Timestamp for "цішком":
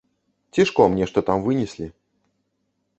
0.57-0.97